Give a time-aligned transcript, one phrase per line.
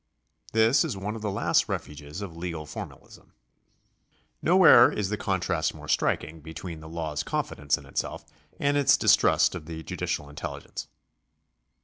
[0.51, 3.33] This is one of the last refuges of legal formalism.
[4.41, 8.25] Nowhere is the contrast more striking between the law's confidence in itself
[8.59, 10.87] and its distrust of the judicial intelligence.